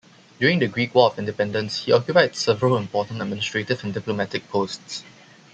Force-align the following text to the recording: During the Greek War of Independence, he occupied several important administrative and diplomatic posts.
During 0.39 0.57
the 0.57 0.67
Greek 0.67 0.95
War 0.95 1.11
of 1.11 1.19
Independence, 1.19 1.83
he 1.83 1.91
occupied 1.91 2.35
several 2.35 2.75
important 2.75 3.21
administrative 3.21 3.83
and 3.83 3.93
diplomatic 3.93 4.49
posts. 4.49 5.03